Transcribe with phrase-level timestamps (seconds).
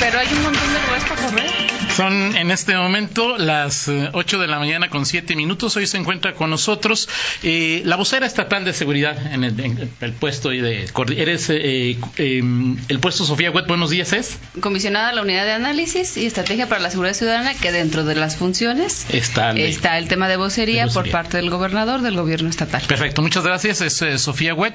[0.00, 1.74] Pero hay un montón de lugares para correr.
[1.94, 5.76] Son en este momento las 8 eh, de la mañana con 7 minutos.
[5.76, 7.08] Hoy se encuentra con nosotros
[7.44, 10.88] eh, la vocera estatal de seguridad en el, puesto de.
[11.16, 13.66] Eres eh, em, el puesto Sofía Wet.
[13.68, 14.38] Buenos días, ¿es?
[14.60, 18.16] Comisionada de la Unidad de Análisis y Estrategia para la Seguridad Ciudadana, que dentro de
[18.16, 22.48] las funciones está el, está el tema de vocería, por parte del gobernador del gobierno
[22.48, 22.82] estatal.
[22.88, 23.80] Perfecto, muchas gracias.
[23.80, 24.74] Es Sofía Wet.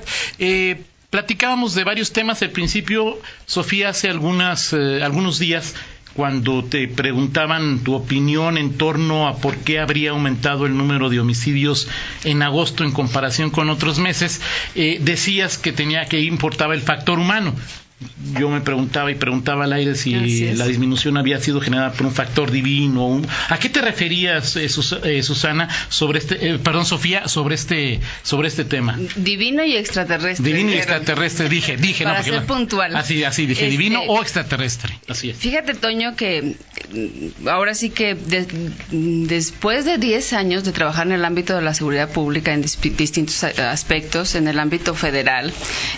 [1.09, 2.41] Platicábamos de varios temas.
[2.43, 5.73] Al principio, Sofía, hace algunas, eh, algunos días,
[6.13, 11.19] cuando te preguntaban tu opinión en torno a por qué habría aumentado el número de
[11.19, 11.87] homicidios
[12.23, 14.41] en agosto en comparación con otros meses,
[14.75, 17.55] eh, decías que tenía que importaba el factor humano
[18.33, 20.13] yo me preguntaba y preguntaba al aire si
[20.53, 23.21] la disminución había sido generada por un factor divino.
[23.49, 24.67] ¿A qué te referías, eh,
[25.03, 28.97] eh, Susana, sobre este, eh, perdón, Sofía, sobre este, sobre este tema?
[29.17, 30.45] Divino y extraterrestre.
[30.45, 32.95] Divino y extraterrestre, dije, dije, Para ser puntual.
[32.95, 34.97] Así, así, dije, este, divino o extraterrestre.
[35.09, 35.37] Así es.
[35.37, 36.55] Fíjate, Toño, que
[36.93, 38.15] mm, ahora sí que
[38.91, 43.43] después de 10 años de trabajar en el ámbito de la seguridad pública en distintos
[43.43, 45.51] aspectos, en el ámbito federal,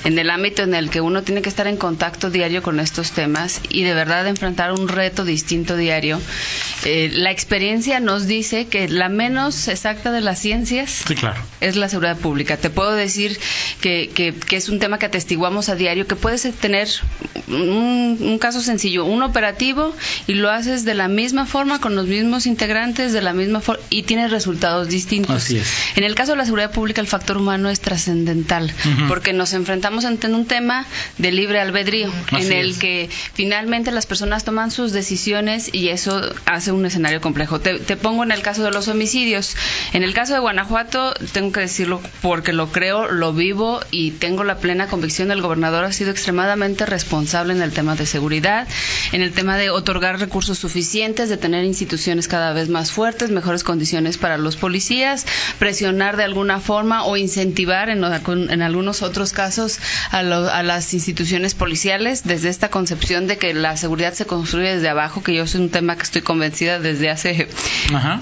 [0.03, 1.90] en el ámbito en el que uno tiene que estar en contacto
[2.31, 6.19] diario con estos temas y de verdad enfrentar un reto distinto diario.
[6.85, 11.03] Eh, la experiencia nos dice que la menos exacta de las ciencias
[11.59, 12.57] es la seguridad pública.
[12.57, 13.39] Te puedo decir
[13.81, 16.87] que, que, es un tema que atestiguamos a diario, que puedes tener
[17.47, 19.93] un, caso sencillo, un operativo
[20.27, 23.83] y lo haces de la misma forma, con los mismos integrantes, de la misma forma
[23.89, 25.49] y tienes resultados distintos.
[25.95, 28.71] En el caso de la seguridad pública, el factor humano es trascendental,
[29.07, 30.85] porque nos enfrentamos ante un tema
[31.17, 36.71] de libre albedrío en el que finalmente las personas toman sus decisiones y eso hace
[36.71, 37.59] un escenario complejo.
[37.59, 39.55] Te, pongo en el caso de los homicidios.
[39.93, 44.43] En el caso de Guanajuato, tengo que decirlo porque lo creo, lo vivo y tengo
[44.43, 48.67] la plena convicción, el gobernador ha sido extremadamente responsable en el tema de seguridad,
[49.11, 53.63] en el tema de otorgar recursos suficientes, de tener instituciones cada vez más fuertes, mejores
[53.63, 55.25] condiciones para los policías,
[55.59, 59.79] presionar de alguna forma o incentivar en, en algunos otros casos
[60.11, 64.89] a, a las instituciones policiales desde esta concepción de que la seguridad se construye desde
[64.89, 67.47] abajo, que yo es un tema que estoy convencida desde hace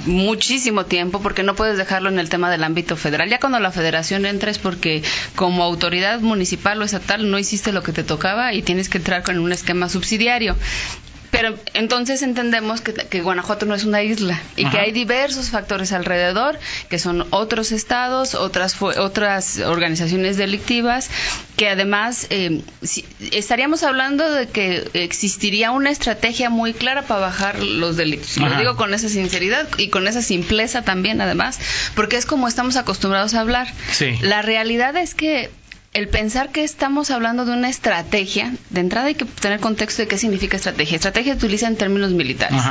[0.06, 3.28] muchísimo tiempo, porque no puedes dejarlo en el tema del ámbito federal.
[3.28, 5.02] Ya cuando la federación entra es porque
[5.36, 9.24] como autoridad municipal o estatal no hiciste lo que te tocaba y tienes que entrar
[9.24, 10.56] con un esquema subsidiario.
[11.32, 16.60] Pero entonces entendemos que, Guanajuato no es una isla y que hay diversos factores alrededor,
[16.90, 21.10] que son otros estados, otras otras organizaciones delictivas,
[21.56, 22.62] que además eh,
[23.32, 28.38] estaríamos hablando de que existiría una estrategia muy clara para bajar los delitos.
[28.38, 31.60] Lo digo con esa sinceridad y con esa simpleza también, además,
[31.96, 33.68] porque es como estamos acostumbrados a hablar.
[34.22, 35.52] La realidad es que
[35.92, 40.08] el pensar que estamos hablando de una estrategia, de entrada hay que tener contexto de
[40.08, 40.98] qué significa estrategia.
[40.98, 42.62] Estrategia se utiliza en términos militares.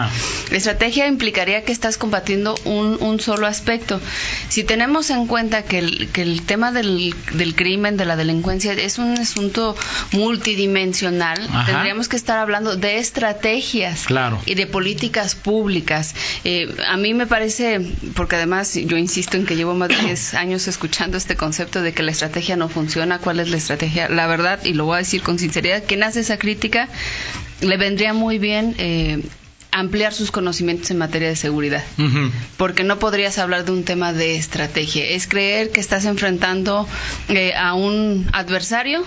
[0.53, 4.01] Estrategia implicaría que estás combatiendo un, solo aspecto.
[4.49, 8.73] Si tenemos en cuenta que el, que el tema del, del, crimen, de la delincuencia,
[8.75, 9.75] es un asunto
[10.13, 14.07] multidimensional, tendríamos que estar hablando de estrategias
[14.47, 16.15] y de políticas públicas.
[16.45, 17.81] Eh, a mí me parece,
[18.15, 21.93] porque además yo insisto en que llevo más de 10 años escuchando este concepto de
[21.93, 24.11] que la estrategia no funciona cuál es la estrategia.
[24.11, 26.89] La verdad, y lo voy a decir con sinceridad, quien hace esa crítica
[27.63, 29.23] le vendría muy bien eh,
[29.71, 31.85] ampliar sus conocimientos en materia de seguridad,
[32.57, 35.05] porque no podrías hablar de un tema de estrategia.
[35.07, 36.87] Es creer que estás enfrentando
[37.29, 39.05] eh, a un adversario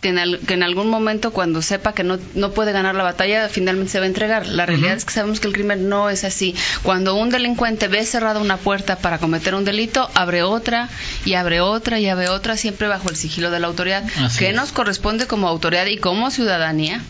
[0.00, 3.98] que en, algún momento cuando sepa que no, no puede ganar la batalla, finalmente se
[3.98, 4.46] va a entregar.
[4.46, 6.54] La realidad es que sabemos que el crimen no es así.
[6.82, 10.88] Cuando un delincuente ve cerrada una puerta para cometer un delito, abre otra
[11.24, 14.04] y abre otra y abre otra, siempre bajo el sigilo de la autoridad.
[14.38, 17.00] que nos corresponde como autoridad y como ciudadanía?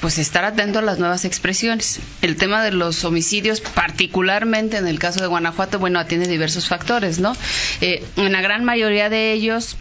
[0.00, 1.98] pues estar atento a las nuevas expresiones.
[2.22, 7.18] El tema de los homicidios, particularmente en el caso de Guanajuato, bueno, atiende diversos factores,
[7.18, 7.36] ¿no?
[7.80, 9.76] Eh, en la gran mayoría de ellos,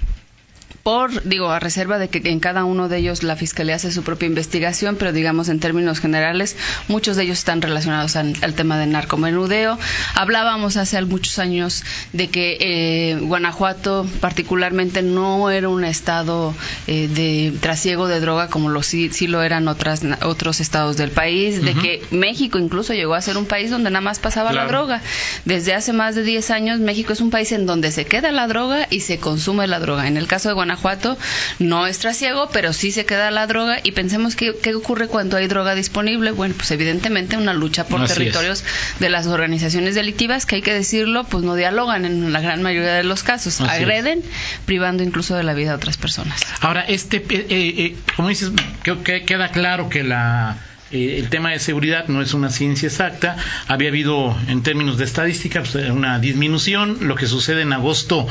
[0.87, 4.03] por, digo, a reserva de que en cada uno de ellos la Fiscalía hace su
[4.03, 6.55] propia investigación, pero digamos en términos generales,
[6.87, 9.77] muchos de ellos están relacionados al, tema de narcomenudeo.
[10.15, 16.55] Hablábamos hace muchos años de que eh, Guanajuato particularmente no era un estado
[16.87, 21.11] eh, de trasiego de droga como lo sí, sí lo eran otras, otros estados del
[21.11, 24.67] país, de que México incluso llegó a ser un país donde nada más pasaba la
[24.67, 25.01] droga.
[25.43, 28.47] Desde hace más de 10 años México es un país en donde se queda la
[28.47, 30.07] droga y se consume la droga.
[30.07, 31.17] En el caso de Guanajuato Guanajuato
[31.59, 35.37] no es trasiego, pero sí se queda la droga y pensemos que, qué ocurre cuando
[35.37, 36.31] hay droga disponible.
[36.31, 38.63] Bueno, pues evidentemente una lucha por territorios
[38.99, 42.93] de las organizaciones delictivas que hay que decirlo, pues no dialogan en la gran mayoría
[42.93, 44.21] de los casos, agreden,
[44.65, 46.41] privando incluso de la vida a otras personas.
[46.61, 48.51] Ahora, este, eh, eh, como dices,
[48.83, 50.57] que, queda claro que la
[50.91, 53.35] eh, el tema de seguridad no es una ciencia exacta.
[53.67, 56.99] Había habido, en términos de estadística, pues, una disminución.
[57.01, 58.25] Lo que sucede en agosto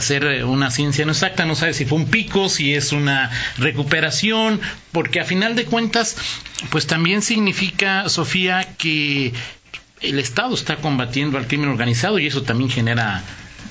[0.00, 3.30] ser eh, una ciencia no exacta, no sabe si fue un pico, si es una
[3.58, 4.60] recuperación,
[4.92, 6.16] porque a final de cuentas,
[6.70, 9.32] pues también significa, Sofía, que
[10.00, 13.22] el Estado está combatiendo al crimen organizado y eso también genera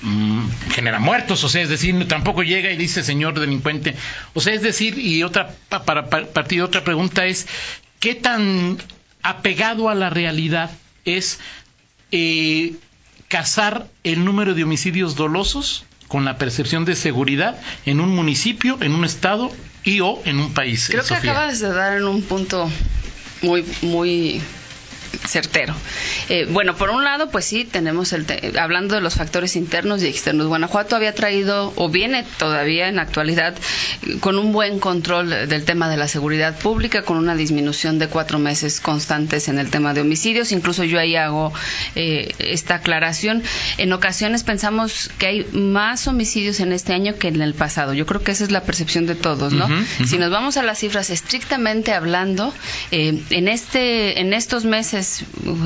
[0.02, 3.94] mm, genera muertos, o sea, es decir, tampoco llega y dice señor delincuente,
[4.34, 7.46] o sea, es decir, y otra para, partir otra pregunta es
[8.00, 8.78] qué tan
[9.22, 10.70] apegado a la realidad
[11.04, 11.40] es
[12.10, 12.74] eh,
[13.28, 18.92] cazar el número de homicidios dolosos con la percepción de seguridad en un municipio, en
[18.92, 19.50] un estado
[19.82, 20.88] y o en un país.
[20.90, 22.70] Creo que acabas de dar en un punto
[23.42, 24.40] muy muy
[25.26, 25.74] certero.
[26.28, 28.26] Eh, bueno, por un lado, pues sí, tenemos el
[28.58, 30.46] hablando de los factores internos y externos.
[30.46, 33.54] Guanajuato había traído o viene todavía en la actualidad
[34.20, 38.38] con un buen control del tema de la seguridad pública, con una disminución de cuatro
[38.38, 40.52] meses constantes en el tema de homicidios.
[40.52, 41.52] Incluso yo ahí hago
[41.94, 43.42] eh, esta aclaración.
[43.78, 47.94] En ocasiones pensamos que hay más homicidios en este año que en el pasado.
[47.94, 49.68] Yo creo que esa es la percepción de todos, ¿no?
[50.04, 52.52] Si nos vamos a las cifras estrictamente hablando,
[52.90, 55.13] eh, en este en estos meses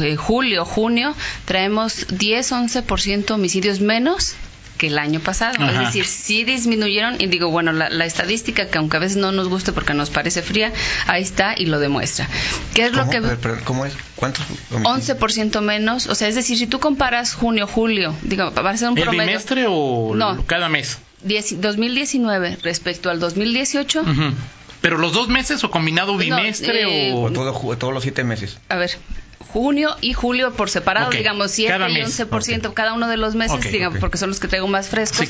[0.02, 1.14] eh, julio, junio,
[1.44, 4.36] traemos 10-11% homicidios menos
[4.78, 5.68] que el año pasado.
[5.68, 9.48] Es decir, sí disminuyeron y digo, bueno, la, estadística que aunque a veces no nos
[9.48, 10.72] guste porque nos parece fría,
[11.06, 12.28] ahí está y lo demuestra.
[12.72, 13.20] ¿Qué es lo que...
[13.64, 13.92] ¿Cómo es?
[14.14, 14.46] ¿Cuántos?
[14.70, 16.06] 11% menos.
[16.06, 19.20] O sea, es decir, si tú comparas junio, julio, digo, va a ser un promedio...
[19.20, 20.16] ¿El bimestre o
[20.46, 20.98] cada mes?
[21.22, 24.04] 2019 respecto al 2018...
[24.80, 27.30] ¿Pero los dos meses o combinado bimestre eh, o...?
[27.32, 28.58] todos los siete meses.
[28.68, 28.92] A ver,
[29.48, 33.98] junio y julio por separado, digamos 7 y 11% cada uno de los meses, digamos,
[33.98, 35.26] porque son los que traigo más frescos.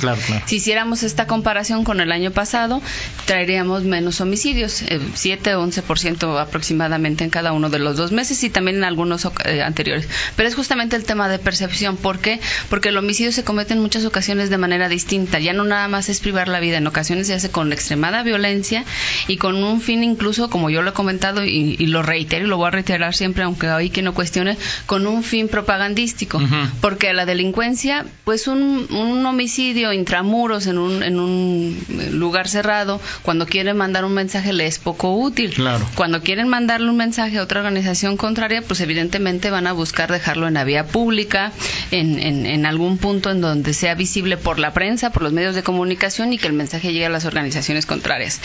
[0.47, 2.83] Si hiciéramos esta comparación con el año pasado,
[3.27, 8.43] traeríamos menos homicidios, eh, 7 o 11% aproximadamente en cada uno de los dos meses
[8.43, 10.09] y también en algunos eh, anteriores.
[10.35, 11.97] Pero es justamente el tema de percepción.
[11.97, 12.41] ¿Por qué?
[12.69, 15.39] Porque el homicidio se comete en muchas ocasiones de manera distinta.
[15.39, 18.85] Ya no nada más es privar la vida, en ocasiones se hace con extremada violencia
[19.29, 22.49] y con un fin incluso, como yo lo he comentado y, y lo reitero y
[22.49, 26.41] lo voy a reiterar siempre, aunque hoy que no cuestiones con un fin propagandístico,
[26.81, 31.79] porque la delincuencia, pues un, un, homicidio intramuros en un, en un
[32.13, 35.55] lugar cerrado, cuando quieren mandar un mensaje le es poco útil.
[35.95, 40.49] Cuando quieren mandarle un mensaje a otra organización contraria, pues evidentemente van a buscar dejarlo
[40.49, 41.53] en la vía pública,
[41.91, 45.55] en, en, en algún punto en donde sea visible por la prensa, por los medios
[45.55, 48.41] de comunicación y que el mensaje llegue a las organizaciones contrarias.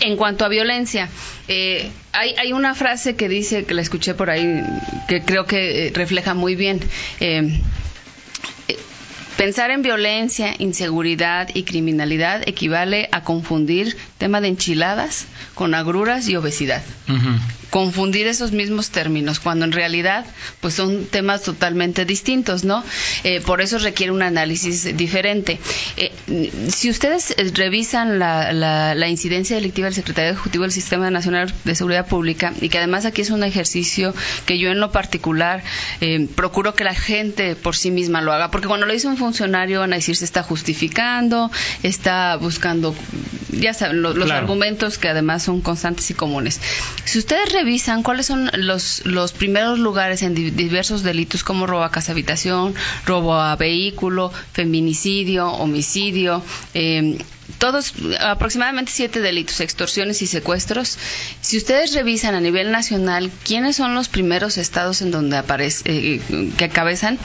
[0.00, 1.08] En cuanto a violencia,
[1.48, 4.62] eh, hay, hay una frase que dice, que la escuché por ahí,
[5.08, 6.80] que creo que eh, refleja muy bien.
[7.20, 7.60] Eh,
[9.36, 16.36] pensar en violencia, inseguridad y criminalidad equivale a confundir tema de enchiladas con agruras y
[16.36, 16.82] obesidad
[17.72, 20.26] confundir esos mismos términos, cuando en realidad
[20.60, 22.84] pues son temas totalmente distintos, ¿no?
[23.24, 25.58] Eh, por eso requiere un análisis diferente.
[25.96, 26.12] Eh,
[26.68, 31.74] si ustedes eh, revisan la, la, incidencia delictiva del Secretario Ejecutivo del Sistema Nacional de
[31.74, 34.14] Seguridad Pública, y que además aquí es un ejercicio
[34.44, 35.62] que yo en lo particular
[36.34, 39.80] procuro que la gente por sí misma lo haga, porque cuando lo dice un funcionario
[39.80, 41.50] van a decir se está justificando,
[41.82, 42.94] está buscando,
[43.52, 46.60] ya saben, los argumentos que además son constantes y comunes.
[47.04, 51.90] Si ustedes revisan cuáles son los, los primeros lugares en diversos delitos como robo a
[51.90, 52.74] casa habitación,
[53.06, 56.42] robo a vehículo, feminicidio, homicidio,
[56.74, 57.18] eh,
[57.58, 60.98] todos aproximadamente siete delitos, extorsiones y secuestros.
[61.40, 66.20] Si ustedes revisan a nivel nacional quiénes son los primeros estados en donde aparece, eh,
[66.56, 67.18] que cabezan,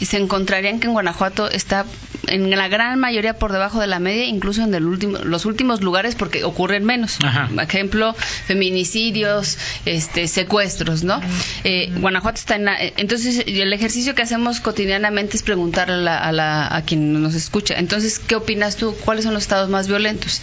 [0.00, 1.84] se encontrarían que en Guanajuato está
[2.28, 5.82] en la gran mayoría por debajo de la media, incluso en el último, los últimos
[5.82, 7.18] lugares porque ocurren menos.
[7.54, 8.14] Por ejemplo,
[8.46, 11.20] feminicidios, este, secuestros, ¿no?
[11.64, 16.74] Eh, Guanajuato está en la, entonces el ejercicio que hacemos cotidianamente es preguntarle a, la,
[16.74, 17.74] a quien nos escucha.
[17.74, 18.94] Entonces, ¿qué opinas tú?
[19.04, 20.40] ¿Cuáles son los estados más violentos.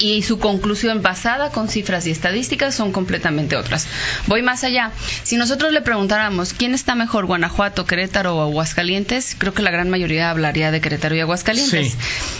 [0.00, 3.86] Y, su conclusión basada con cifras y estadísticas son completamente otras.
[4.26, 4.92] Voy más allá.
[5.22, 9.88] Si nosotros le preguntáramos quién está mejor, Guanajuato, Querétaro o Aguascalientes, creo que la gran
[9.88, 11.96] mayoría hablaría de Querétaro y Aguascalientes.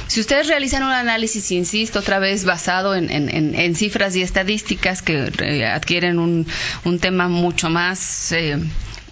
[0.06, 5.66] Si ustedes realizan un análisis, insisto, otra vez basado en, cifras y estadísticas que eh,
[5.66, 6.46] adquieren un,
[7.00, 8.32] tema mucho más...
[8.32, 8.58] Eh,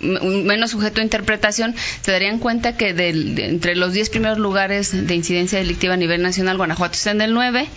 [0.00, 5.58] menos sujeto a interpretación, se darían cuenta que entre los 10 primeros lugares de incidencia
[5.58, 7.68] delictiva a nivel nacional, Guanajuato está en el 9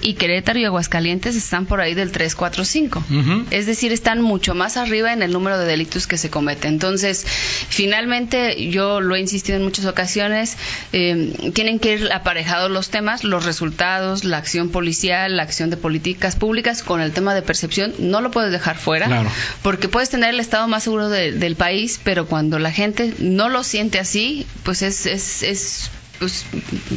[0.00, 3.04] y Querétaro y Aguascalientes están por ahí del 3, 4, 5.
[3.50, 6.74] Es decir, están mucho más arriba en el número de delitos que se cometen.
[6.74, 10.56] Entonces, finalmente, yo lo he insistido en muchas ocasiones,
[10.92, 15.76] eh, tienen que ir aparejados los temas, los resultados, la acción policial, la acción de
[15.76, 17.94] políticas públicas con el tema de percepción.
[17.98, 19.24] No lo puedes dejar fuera,
[19.62, 23.64] porque puedes tener el Estado más seguro del país, pero cuando la gente no lo
[23.64, 26.44] siente así, pues es, es, es pues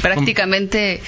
[0.02, 1.02] prácticamente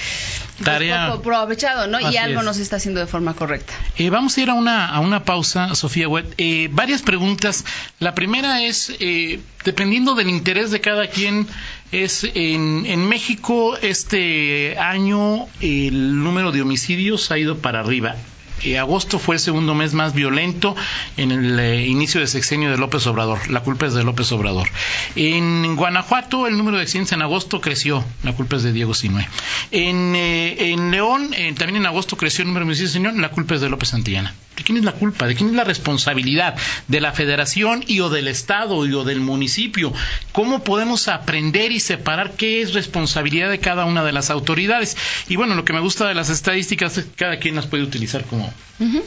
[0.58, 1.06] pues, Tarea.
[1.06, 1.98] aprovechado, ¿no?
[2.00, 3.72] y algo no se está haciendo de forma correcta.
[3.98, 6.34] Eh, vamos a ir a una, a una pausa, Sofía Wet.
[6.38, 7.64] Eh, varias preguntas.
[7.98, 11.46] La primera es, eh, dependiendo del interés de cada quien,
[11.90, 18.16] es en, en México este año el número de homicidios ha ido para arriba.
[18.64, 20.76] Eh, agosto fue el segundo mes más violento
[21.16, 23.48] en el eh, inicio de sexenio de López Obrador.
[23.50, 24.68] La culpa es de López Obrador.
[25.16, 28.04] En Guanajuato el número de accidentes en agosto creció.
[28.22, 29.26] La culpa es de Diego Sinue.
[29.70, 33.16] En, eh, en León también en agosto creció el número de homicidios.
[33.16, 34.34] La culpa es de López Santillana.
[34.62, 35.26] ¿De quién es la culpa?
[35.26, 36.54] ¿De quién es la responsabilidad?
[36.86, 39.92] ¿De la federación y o del Estado y o del municipio?
[40.30, 44.96] ¿Cómo podemos aprender y separar qué es responsabilidad de cada una de las autoridades?
[45.28, 47.82] Y bueno, lo que me gusta de las estadísticas es que cada quien las puede
[47.82, 48.54] utilizar como...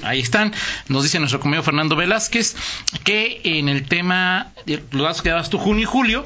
[0.04, 0.54] Ahí están.
[0.90, 2.58] Nos dice nuestro compañero Fernando Velázquez
[3.06, 6.26] que en el tema de los datos que dabas tú junio y julio,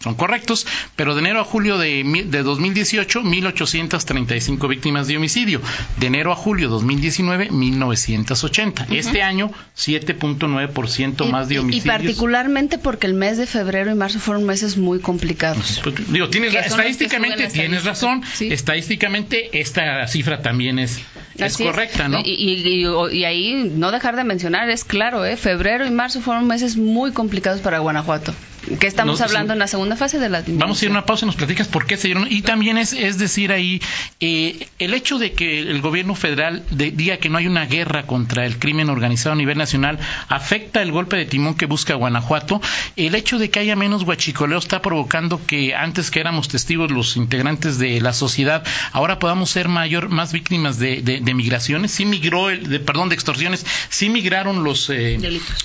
[0.00, 0.66] son correctos,
[0.96, 5.60] pero de enero a julio de, de 2018, 1.835 víctimas de homicidio.
[5.96, 8.86] De enero a julio de 2019, 1.980.
[8.90, 11.84] Este año, 7.9% más de homicidios.
[11.84, 15.80] Y particularmente porque el mes de febrero y marzo fueron meses muy complicados.
[15.82, 18.22] Pues, digo, tienes, estadísticamente tienes razón.
[18.40, 21.00] Estadísticamente esta cifra también es,
[21.36, 22.20] es correcta, ¿no?
[22.24, 25.36] Y, y, ahí no dejar de mencionar, es claro, ¿eh?
[25.36, 28.34] febrero y marzo fueron meses muy complicados para Guanajuato
[28.76, 31.24] que estamos hablando en la segunda fase de la Vamos a ir a una pausa
[31.24, 32.26] y nos platicas por qué se dieron.
[32.30, 33.80] Y también es, es decir ahí,
[34.20, 38.46] eh, el hecho de que el gobierno federal diga que no hay una guerra contra
[38.46, 39.98] el crimen organizado a nivel nacional
[40.28, 42.60] afecta el golpe de timón que busca Guanajuato.
[42.96, 47.16] El hecho de que haya menos guachicoleo está provocando que antes que éramos testigos los
[47.16, 51.92] integrantes de la sociedad, ahora podamos ser mayor, más víctimas de, de, migraciones.
[51.92, 55.18] Sí migró, el, de, perdón, de extorsiones, sí migraron los, eh,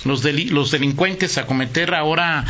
[0.04, 2.44] los, los delincuentes a cometer ahora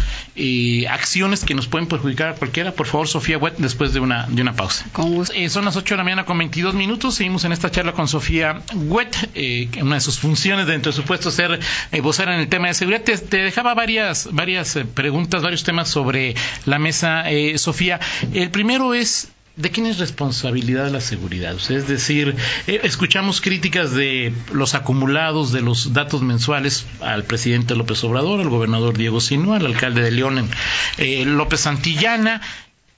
[0.89, 4.43] acciones que nos pueden perjudicar a cualquiera, por favor, Sofía Wet, después de una, de
[4.43, 4.87] una pausa.
[5.35, 7.15] Eh, son las 8 de la mañana con 22 minutos.
[7.17, 11.03] Seguimos en esta charla con Sofía Wet, eh, una de sus funciones dentro de su
[11.05, 11.59] puesto ser
[11.93, 13.03] eh, vocera en el tema de seguridad.
[13.03, 16.35] Te, dejaba varias, varias preguntas, varios temas sobre
[16.65, 17.25] la mesa,
[17.57, 18.01] Sofía.
[18.33, 21.55] El primero es ¿De quién es responsabilidad la seguridad?
[21.55, 22.35] es decir,
[22.67, 28.49] eh, escuchamos críticas de los acumulados de los datos mensuales al presidente López Obrador, al
[28.49, 30.51] gobernador Diego Sinúa, al alcalde de León,
[30.99, 32.41] eh, López Santillana.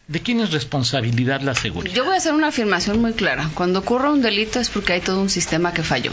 [0.08, 1.94] ¿De quién es responsabilidad la seguridad?
[1.94, 3.50] Yo voy a hacer una afirmación muy clara.
[3.54, 6.12] Cuando ocurre un delito es porque hay todo un sistema que falló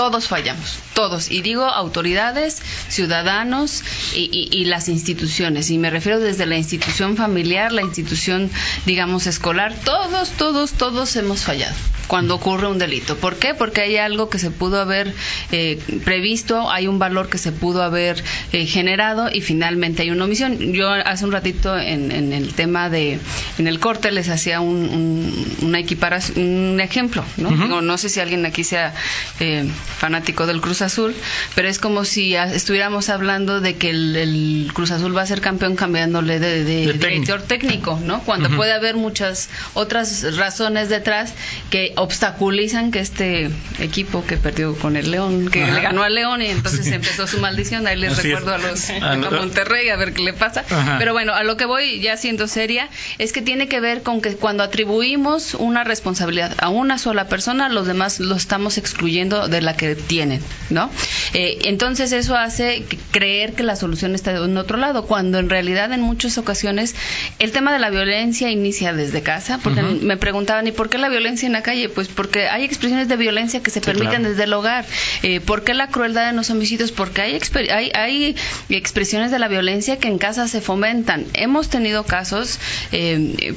[0.00, 1.30] todos fallamos, todos.
[1.30, 5.70] Y digo autoridades, ciudadanos y, las instituciones.
[5.70, 8.50] Y me refiero desde la institución familiar, la institución,
[8.86, 9.74] digamos, escolar.
[9.84, 11.76] Todos, todos, todos hemos fallado
[12.06, 13.16] cuando ocurre un delito.
[13.16, 13.54] ¿Por qué?
[13.54, 15.14] Porque hay algo que se pudo haber
[15.52, 20.24] eh, previsto, hay un valor que se pudo haber eh, generado y finalmente hay una
[20.24, 20.72] omisión.
[20.72, 23.20] Yo hace un ratito en, el tema de,
[23.58, 26.38] en el corte les hacía un, una equiparación,
[26.72, 27.80] un ejemplo, ¿no?
[27.80, 27.98] ¿no?
[27.98, 28.92] sé si alguien aquí sea
[29.38, 31.14] eh, fanático del Cruz Azul,
[31.54, 35.76] pero es como si estuviéramos hablando de que el, Cruz Azul va a ser campeón
[35.76, 38.20] cambiándole de, director técnico, ¿no?
[38.22, 41.34] Cuando puede haber muchas otras razones detrás
[41.70, 46.42] que obstaculizan que este equipo que perdió con el León, que le ganó al León
[46.42, 50.22] y entonces empezó su maldición, ahí les recuerdo a los a Monterrey a ver qué
[50.22, 50.64] le pasa.
[50.98, 54.20] Pero bueno, a lo que voy ya siendo seria es que tiene que ver con
[54.20, 59.60] que cuando atribuimos una responsabilidad a una sola persona, los demás lo estamos excluyendo de
[59.60, 60.90] la que tienen, ¿no?
[61.34, 65.92] Eh, entonces eso hace creer que la solución está en otro lado, cuando en realidad
[65.92, 66.94] en muchas ocasiones
[67.38, 71.08] el tema de la violencia inicia desde casa, porque me preguntaban, ¿y por qué la
[71.08, 71.88] violencia en la calle?
[71.88, 74.84] Pues porque hay expresiones de violencia que se permiten desde el hogar.
[75.22, 76.92] Eh, ¿Por qué la crueldad en los homicidios?
[76.92, 78.36] Porque hay, hay, hay
[78.68, 81.26] expresiones de la violencia que en casa se fomentan.
[81.34, 82.58] Hemos tenido casos
[82.92, 83.54] eh,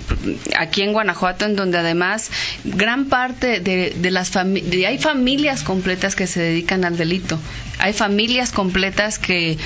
[0.57, 2.29] aquí en Guanajuato en donde además
[2.63, 7.39] gran parte de, de las familias, hay familias completas que se dedican al delito.
[7.79, 9.57] Hay familias completas que,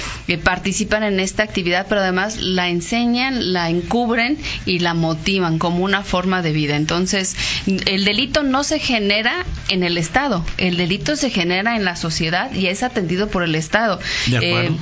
[0.44, 6.04] participan en esta actividad, pero además la enseñan, la encubren y la motivan como una
[6.04, 6.76] forma de vida.
[6.76, 11.96] Entonces, el delito no se genera en el Estado, el delito se genera en la
[11.96, 14.00] sociedad y es atendido por el Estado.
[14.28, 14.74] De acuerdo.
[14.74, 14.78] Eh,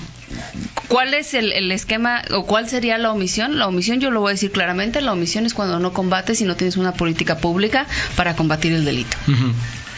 [0.88, 3.58] ¿Cuál es el, el, esquema o cuál sería la omisión?
[3.58, 6.46] La omisión, yo lo voy a decir claramente, la omisión es cuando no combates y
[6.46, 9.18] no tienes una política pública para combatir el delito.
[9.28, 9.54] Uh -huh.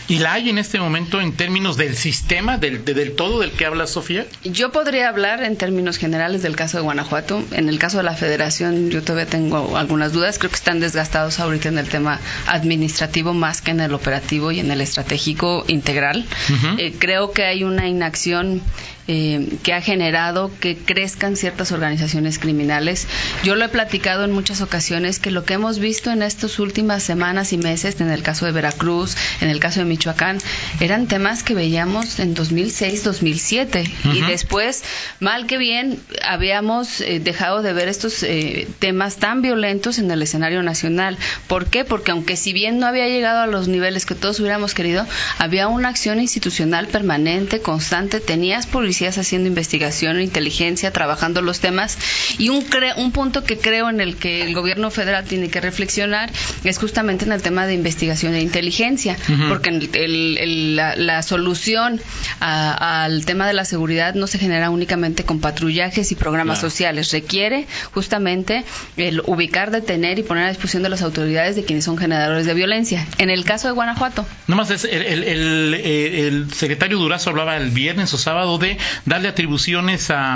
[0.09, 3.65] ¿Y la hay en este momento en términos del sistema, del, del, todo del que
[3.65, 4.25] habla Sofía?
[4.43, 7.43] Yo podría hablar en términos generales del caso de Guanajuato.
[7.51, 10.37] En el caso de la federación yo todavía tengo algunas dudas.
[10.39, 14.61] Creo que están desgastados ahorita en el tema administrativo más que en el operativo y
[14.61, 16.25] en el estratégico integral.
[16.49, 16.79] Uh -huh.
[16.79, 18.61] eh, creo que hay una inacción
[19.09, 23.07] eh, que ha generado que crezcan ciertas organizaciones criminales.
[23.41, 27.03] Yo lo he platicado en muchas ocasiones que lo que hemos visto en estas últimas
[27.03, 30.37] semanas y meses, en el caso de Veracruz, en el caso de Michoacán,
[30.79, 34.15] eran temas que veíamos en 2006, 2007 uh -huh.
[34.15, 34.83] y después,
[35.19, 40.21] mal que bien, habíamos eh, dejado de ver estos eh, temas tan violentos en el
[40.21, 41.17] escenario nacional.
[41.47, 41.83] ¿Por qué?
[41.83, 45.05] Porque aunque si bien no había llegado a los niveles que todos hubiéramos querido,
[45.39, 51.97] había una acción institucional permanente, constante, tenías policías haciendo investigación, inteligencia, trabajando los temas.
[52.37, 52.65] Y un,
[52.97, 56.31] un punto que creo en el que el gobierno federal tiene que reflexionar
[56.63, 59.49] es justamente en el tema de investigación e inteligencia, uh -huh.
[59.49, 62.01] porque el, el, la, la, solución
[62.39, 66.69] a, al tema de la seguridad no se genera únicamente con patrullajes y programas claro.
[66.69, 68.63] sociales, requiere justamente
[68.97, 72.53] el ubicar, detener y poner a disposición de las autoridades de quienes son generadores de
[72.53, 73.07] violencia.
[73.17, 74.25] En el caso de Guanajuato.
[74.47, 80.09] Nomás es el, el, el secretario Durazo hablaba el viernes o sábado de darle atribuciones
[80.11, 80.35] a,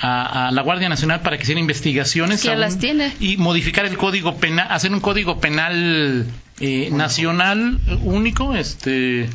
[0.00, 3.12] a, a, la Guardia Nacional para que hiciera investigaciones que las tiene.
[3.20, 6.26] y modificar el código penal, hacer un código penal
[6.60, 9.28] eh, nacional único, este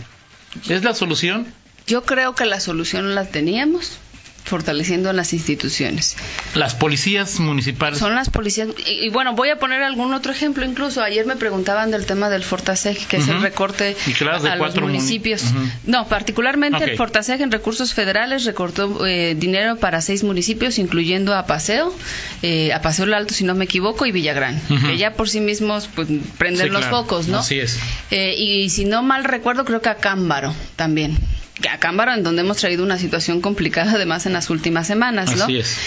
[0.70, 1.48] es la solución.
[1.88, 3.98] Yo creo que la solución la teníamos
[4.44, 6.16] fortaleciendo las instituciones.
[6.56, 8.00] Las policías municipales.
[8.00, 8.70] Son las policías.
[8.86, 10.66] Y, y, bueno, voy a poner algún otro ejemplo.
[10.66, 13.24] Incluso ayer me preguntaban del tema del Fortaseg, que uh -huh.
[13.24, 13.96] es el recorte
[14.50, 15.44] a los municipios.
[15.44, 15.72] Uh -huh.
[15.86, 16.90] No, particularmente okay.
[16.92, 21.94] el Fortaseg en recursos federales recortó eh, dinero para seis municipios, incluyendo a Paseo,
[22.42, 24.88] eh, a Paseo el Alto, si no me equivoco, y Villagrán, uh -huh.
[24.88, 26.08] que ya por sí mismos pues,
[26.38, 26.98] prenden sí, los claro.
[26.98, 27.40] focos, ¿no?
[27.40, 27.80] Así es.
[28.12, 31.18] Eh, y si no mal recuerdo, creo que a Cámbaro también
[31.70, 35.46] a Cámbaro, en donde hemos traído una situación complicada además en las últimas semanas, ¿no?
[35.46, 35.78] Así es.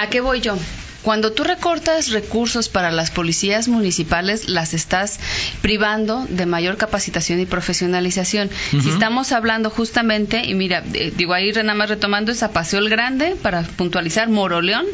[0.00, 0.56] ¿A qué voy yo?
[1.02, 5.18] Cuando tú recortas recursos para las policías municipales, las estás
[5.62, 8.48] privando de mayor capacitación y profesionalización.
[8.48, 8.82] Uh -huh.
[8.82, 12.80] Si estamos hablando justamente, y mira, eh, digo ahí nada más retomando, es a Paseo
[12.80, 14.84] el Grande, para puntualizar, Moroleón,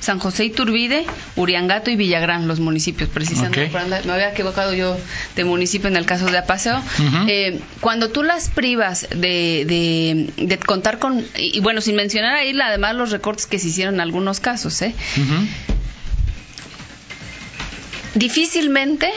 [0.00, 1.06] San José Iturbide,
[1.36, 3.66] Uriangato y Villagrán, los municipios, precisamente.
[3.66, 4.02] Okay.
[4.04, 4.96] Me había equivocado yo
[5.34, 6.76] de municipio en el caso de Apaseo.
[6.78, 7.26] Uh -huh.
[7.28, 12.58] eh, cuando tú las privas de, de, de, contar con, y bueno, sin mencionar ahí
[12.60, 14.94] además los recortes que se hicieron en algunos casos, ¿eh?
[15.16, 15.46] Uh -huh.
[18.14, 19.10] Difícilmente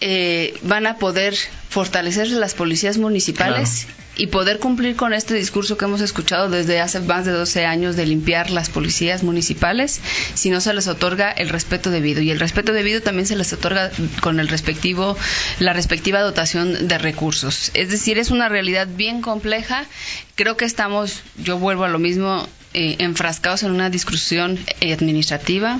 [0.00, 1.34] eh, van a poder
[1.68, 3.86] fortalecerse las policías municipales.
[3.86, 7.64] Claro y poder cumplir con este discurso que hemos escuchado desde hace más de 12
[7.64, 10.00] años de limpiar las policías municipales
[10.34, 12.20] si no se les otorga el respeto debido.
[12.20, 15.16] Y el respeto debido también se les otorga con el respectivo
[15.60, 17.70] la respectiva dotación de recursos.
[17.74, 19.86] Es decir es una realidad bien compleja.
[20.34, 25.78] Creo que estamos yo vuelvo a lo mismo eh, enfrascados en una discusión administrativa,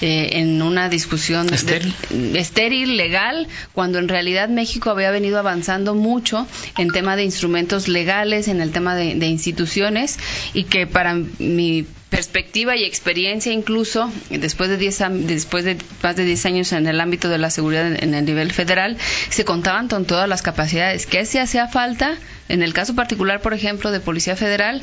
[0.00, 1.94] eh, en una discusión estéril.
[2.10, 7.88] De, estéril, legal, cuando en realidad México había venido avanzando mucho en tema de instrumentos
[7.88, 10.18] legales, en el tema de, de instituciones,
[10.54, 16.24] y que para mi perspectiva y experiencia incluso después de diez, después de más de
[16.24, 18.96] 10 años en el ámbito de la seguridad en, en el nivel federal
[19.30, 22.16] se contaban con todas las capacidades que se hacía falta
[22.48, 24.82] en el caso particular, por ejemplo, de Policía Federal,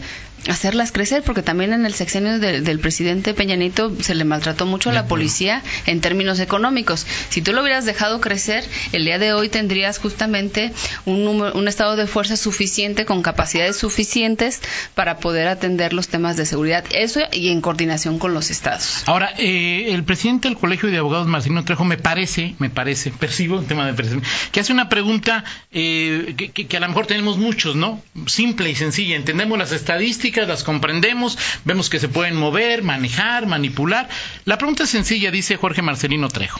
[0.50, 4.90] hacerlas crecer, porque también en el sexenio de, del presidente Peñanito se le maltrató mucho
[4.90, 7.06] a la policía en términos económicos.
[7.30, 10.74] Si tú lo hubieras dejado crecer, el día de hoy tendrías justamente
[11.06, 14.60] un, número, un estado de fuerza suficiente, con capacidades suficientes
[14.96, 16.84] para poder atender los temas de seguridad.
[17.32, 19.04] Y en coordinación con los estados.
[19.06, 23.60] Ahora, eh, el presidente del Colegio de Abogados, Marcelino Trejo, me parece, me parece, percibo
[23.60, 27.38] el tema de percepción, que hace una pregunta eh, que, que, a lo mejor tenemos
[27.38, 28.02] mucho muchos, ¿no?
[28.26, 29.16] Simple y sencilla.
[29.16, 34.10] Entendemos las estadísticas, las comprendemos, vemos que se pueden mover, manejar, manipular.
[34.46, 36.60] La pregunta es sencilla, dice Jorge Marcelino Trejo.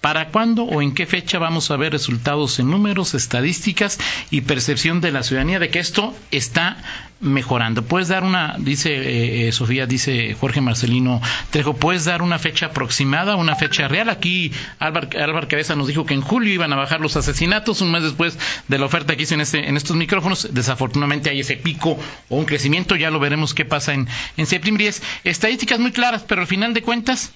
[0.00, 3.98] ¿Para cuándo o en qué fecha vamos a ver resultados en números, estadísticas
[4.30, 6.78] y percepción de la ciudadanía de que esto está
[7.20, 7.84] mejorando?
[7.84, 12.66] ¿Puedes dar una, dice eh, eh, Sofía, dice Jorge Marcelino Trejo, ¿puedes dar una fecha
[12.66, 14.08] aproximada, una fecha real?
[14.08, 18.02] Aquí Álvaro, Cabeza nos dijo que en julio iban a bajar los asesinatos, un mes
[18.02, 20.48] después de la oferta que hizo en, este, en estos micrófonos.
[20.52, 21.98] Desafortunadamente hay ese pico
[22.30, 24.08] o un crecimiento, ya lo veremos qué pasa en,
[24.38, 24.84] en septiembre.
[24.84, 27.34] Y es estadísticas muy claras, pero al final de cuentas,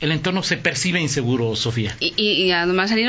[0.00, 1.94] el entorno se percibe inseguro, Sofía.
[2.00, 2.52] Y, y,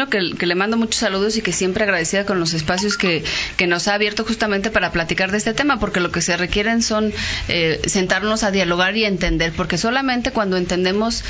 [0.10, 3.23] que, que, le mando muchos saludos y que siempre agradecida con los espacios que,
[3.56, 6.82] que, nos ha abierto justamente para platicar de este tema, porque lo que se requieren
[6.82, 7.13] son
[7.47, 11.23] eh, sentarnos a dialogar y entender, porque solamente cuando entendemos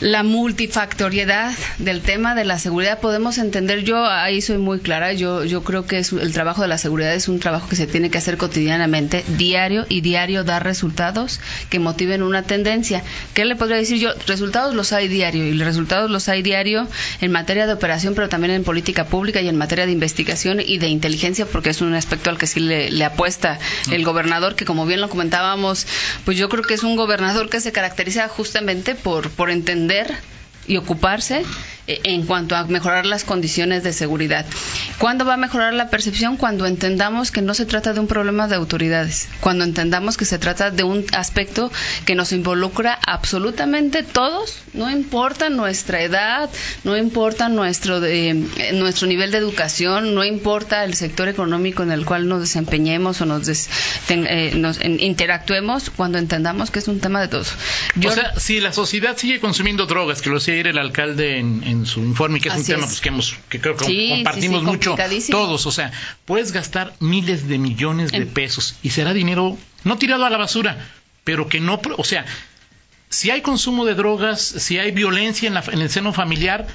[0.00, 3.00] la multifactoriedad del tema de la seguridad.
[3.00, 6.68] Podemos entender yo ahí soy muy clara yo yo creo que es, el trabajo de
[6.68, 10.64] la seguridad es un trabajo que se tiene que hacer cotidianamente diario y diario dar
[10.64, 13.02] resultados que motiven una tendencia.
[13.32, 16.86] Qué le podría decir yo resultados los hay diario y los resultados los hay diario
[17.22, 20.76] en materia de operación pero también en política pública y en materia de investigación y
[20.76, 23.58] de inteligencia porque es un aspecto al que sí le, le apuesta
[23.90, 25.86] el gobernador que como bien lo comentábamos
[26.26, 30.16] pues yo creo que es un gobernador que se caracteriza justamente por por entender entender
[30.66, 31.44] y ocuparse
[31.86, 34.44] en cuanto a mejorar las condiciones de seguridad.
[34.98, 36.36] ¿Cuándo va a mejorar la percepción?
[36.36, 40.38] Cuando entendamos que no se trata de un problema de autoridades, cuando entendamos que se
[40.38, 41.70] trata de un aspecto
[42.04, 46.50] que nos involucra absolutamente todos, no importa nuestra edad,
[46.84, 48.34] no importa nuestro, de,
[48.74, 53.26] nuestro nivel de educación, no importa el sector económico en el cual nos desempeñemos o
[53.26, 53.68] nos, des,
[54.06, 57.52] ten, eh, nos en, interactuemos, cuando entendamos que es un tema de todos.
[57.94, 61.38] Yo, o sea, si la sociedad sigue consumiendo drogas, que lo decía ayer el alcalde
[61.38, 62.86] en, en su informe, que es Así un tema es.
[62.86, 64.96] Pues, que, hemos, que creo que sí, compartimos sí, sí, mucho
[65.30, 65.66] todos.
[65.66, 65.92] O sea,
[66.24, 70.88] puedes gastar miles de millones de pesos y será dinero no tirado a la basura,
[71.24, 72.24] pero que no, o sea,
[73.08, 76.66] si hay consumo de drogas, si hay violencia en, la, en el seno familiar,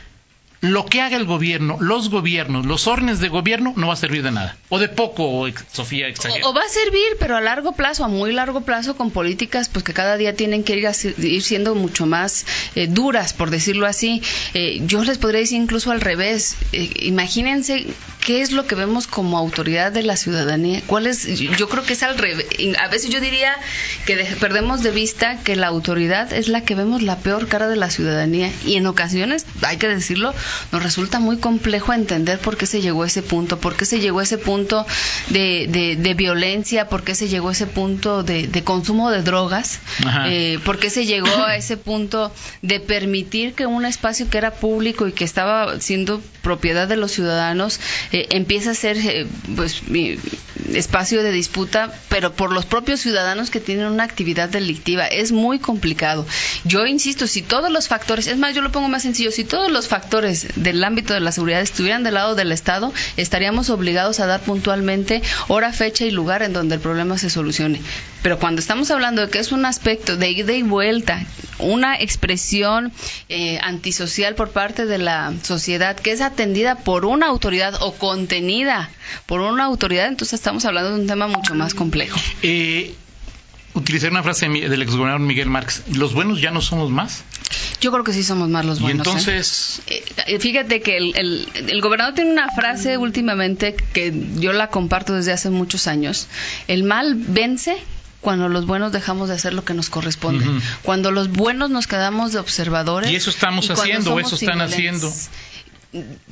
[0.62, 4.21] lo que haga el gobierno, los gobiernos, los órdenes de gobierno, no va a servir
[4.21, 4.58] de nada.
[4.69, 6.47] O de poco, Sofía, exagera.
[6.47, 9.84] O, va a servir, pero a largo plazo, a muy largo plazo, con políticas pues
[9.84, 12.45] que cada día tienen que ir, ir siendo mucho más
[12.76, 14.21] eh, duras, por decirlo así.
[14.54, 16.56] Eh, yo les podría decir incluso al revés.
[16.74, 17.88] Eh, imagínense
[18.24, 20.82] qué es lo que vemos como autoridad de la ciudadanía.
[20.86, 21.26] ¿Cuál es?
[21.39, 22.45] Yo creo que es al revés.
[22.80, 23.56] A veces yo diría
[24.06, 27.67] que de, perdemos de vista que la autoridad es la que vemos la peor cara
[27.67, 28.52] de la ciudadanía.
[28.63, 30.36] Y en ocasiones, hay que decirlo,
[30.72, 34.00] nos resulta muy complejo entender por qué se llegó a ese punto, por qué se
[34.00, 34.86] llegó a ese punto
[35.30, 39.22] de, de, de violencia, por qué se llegó a ese punto de, de consumo de
[39.22, 39.80] drogas,
[40.28, 44.52] eh, por qué se llegó a ese punto de permitir que un espacio que era
[44.52, 47.80] público y que estaba siendo propiedad de los ciudadanos
[48.12, 49.82] eh, empieza a ser eh, pues
[50.76, 55.06] espacio de disputa, pero por los propios ciudadanos que tienen una actividad delictiva.
[55.08, 56.26] Es muy complicado.
[56.64, 59.72] Yo insisto, si todos los factores, es más, yo lo pongo más sencillo, si todos
[59.72, 64.25] los factores del ámbito de la seguridad estuvieran del lado del Estado, estaríamos obligados a
[64.25, 67.82] dar puntualmente hora, fecha y lugar en donde el problema se solucione.
[68.23, 71.23] Pero cuando estamos hablando de que es un aspecto de ida y vuelta,
[71.60, 72.91] una expresión
[73.30, 78.89] eh, antisocial por parte de la sociedad que es atendida por una autoridad o contenida
[79.25, 82.19] por una autoridad, entonces estamos hablando de un tema mucho más complejo.
[82.43, 82.93] Eh,
[83.74, 87.24] utilizar una frase del exgobernador Miguel Marx, ¿los buenos ya no somos más?
[87.80, 89.06] Yo creo que sí somos más los buenos.
[89.06, 89.82] Y entonces...
[89.88, 90.04] ¿eh?
[90.28, 95.14] Eh, fíjate que el, el, el, gobernador tiene una frase últimamente que yo la comparto
[95.14, 96.28] desde hace muchos años.
[96.68, 97.78] El mal vence
[98.22, 100.48] cuando los buenos dejamos de hacer lo que nos corresponde.
[100.48, 100.62] Uh -huh.
[100.84, 103.10] Cuando los buenos nos quedamos de observadores.
[103.10, 105.12] Y eso estamos haciendo, o eso están haciendo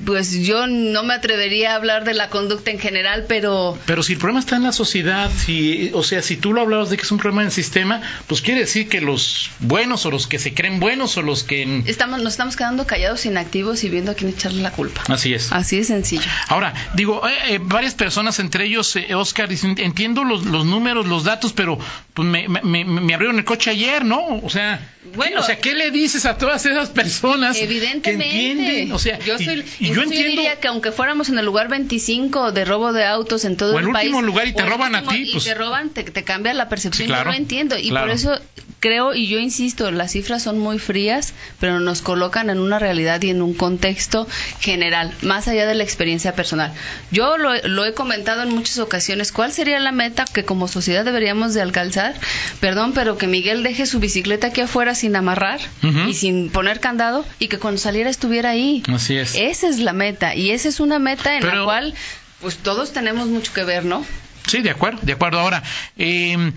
[0.05, 3.77] pues yo no me atrevería a hablar de la conducta en general, pero...
[3.85, 6.89] Pero si el problema está en la sociedad, si, o sea, si tú lo hablabas
[6.89, 10.11] de que es un problema en el sistema, pues quiere decir que los buenos o
[10.11, 11.83] los que se creen buenos o los que...
[11.87, 15.03] Estamos, nos estamos quedando callados, inactivos y viendo a quién echarle la culpa.
[15.07, 15.51] Así es.
[15.51, 16.29] Así de sencillo.
[16.47, 21.05] Ahora, digo, eh, eh, varias personas, entre ellos eh, Oscar, dicen, entiendo los, los, números,
[21.05, 21.77] los datos, pero
[22.13, 24.39] pues me, me, me, abrieron el coche ayer, ¿no?
[24.41, 24.79] O sea,
[25.15, 28.91] bueno, ¿qué, o sea, ¿qué le dices a todas esas personas evidentemente, que entienden?
[28.91, 30.29] O sea, yo y, y yo entiendo.
[30.29, 33.79] diría que aunque fuéramos en el lugar 25 de robo de autos en todo o
[33.79, 34.07] el, el país.
[34.07, 35.29] último lugar y te roban último, a ti.
[35.31, 37.07] Pues, y te roban, te, te cambia la percepción.
[37.07, 37.77] Sí, claro, yo lo entiendo.
[37.77, 38.07] Y claro.
[38.07, 38.39] por eso
[38.79, 43.21] creo, y yo insisto, las cifras son muy frías, pero nos colocan en una realidad
[43.21, 44.25] y en un contexto
[44.61, 46.71] general, más allá de la experiencia personal.
[47.11, 49.31] Yo lo, lo he comentado en muchas ocasiones.
[49.31, 52.15] ¿Cuál sería la meta que como sociedad deberíamos de alcanzar?
[52.61, 56.09] Perdón, pero que Miguel deje su bicicleta aquí afuera sin amarrar uh -huh.
[56.09, 58.81] y sin poner candado y que cuando saliera estuviera ahí.
[58.87, 59.35] Así es.
[59.39, 61.93] Esa es la meta y esa es una meta en Pero, la cual
[62.41, 64.05] pues todos tenemos mucho que ver, ¿no?
[64.47, 65.39] Sí, de acuerdo, de acuerdo.
[65.39, 65.63] Ahora,
[65.97, 66.51] eh,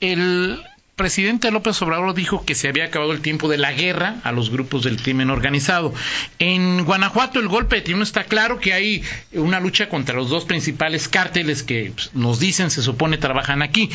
[0.00, 0.62] el
[0.96, 4.50] presidente López Obrador dijo que se había acabado el tiempo de la guerra a los
[4.50, 5.94] grupos del crimen organizado.
[6.38, 10.44] En Guanajuato el golpe de timón está claro que hay una lucha contra los dos
[10.46, 13.90] principales cárteles que pues, nos dicen, se supone, trabajan aquí.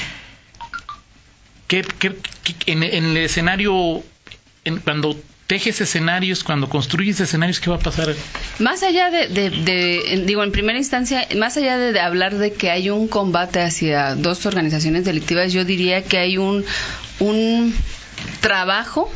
[1.67, 4.03] ¿Qué, qué, qué en, en, el escenario,
[4.65, 5.15] en, cuando
[5.51, 8.15] tejes escenarios, cuando construyes escenarios, ¿qué va a pasar?
[8.59, 12.53] Más allá de, de, de digo, en primera instancia, más allá de, de, hablar de
[12.53, 16.63] que hay un combate hacia dos organizaciones delictivas, yo diría que hay un,
[17.19, 17.75] un
[18.39, 19.11] trabajo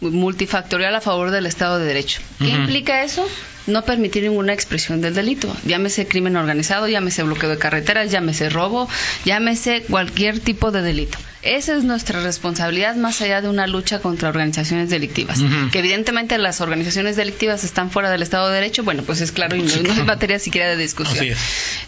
[0.00, 2.22] multifactorial a favor del Estado de Derecho.
[2.38, 3.28] ¿Qué implica eso?
[3.66, 5.54] No permitir ninguna expresión del delito.
[5.64, 8.88] Llámese crimen organizado, llámese bloqueo de carreteras, llámese robo,
[9.24, 11.18] llámese cualquier tipo de delito.
[11.46, 15.40] Esa es nuestra responsabilidad más allá de una lucha contra organizaciones delictivas.
[15.70, 19.54] Que evidentemente las organizaciones delictivas están fuera del Estado de Derecho, bueno, pues es claro
[19.54, 21.24] y no, no es materia siquiera de discusión.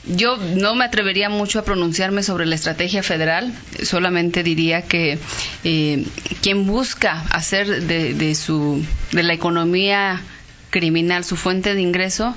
[0.07, 5.19] Yo no me atrevería mucho a pronunciarme sobre la estrategia federal, solamente diría que
[5.65, 6.05] eh,
[6.41, 10.23] quien busca hacer de, de su de la economía
[10.71, 12.35] criminal su fuente de ingreso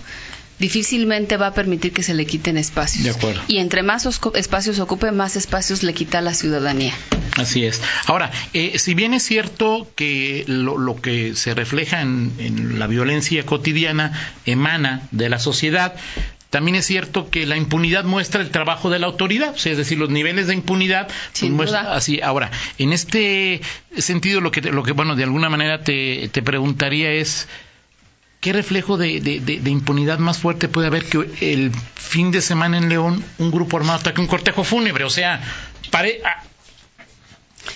[0.59, 3.03] difícilmente va a permitir que se le quiten espacios.
[3.03, 3.41] De acuerdo.
[3.47, 6.93] Y entre más espacios ocupe, más espacios le quita a la ciudadanía.
[7.37, 7.81] Así es.
[8.05, 12.85] Ahora, eh, si bien es cierto que lo, lo que se refleja en, en la
[12.87, 14.11] violencia cotidiana
[14.45, 15.95] emana de la sociedad,
[16.51, 19.77] también es cierto que la impunidad muestra el trabajo de la autoridad, o sea, es
[19.77, 21.95] decir, los niveles de impunidad Sin duda.
[21.95, 22.19] así.
[22.21, 23.61] Ahora, en este
[23.97, 27.47] sentido, lo que, lo que bueno, de alguna manera te, te preguntaría es
[28.41, 29.19] ¿Qué reflejo de,
[29.69, 33.99] impunidad más fuerte puede haber que el fin de semana en León un grupo armado
[33.99, 35.03] ataque un cortejo fúnebre?
[35.03, 35.39] O sea,
[35.91, 36.43] pare- a-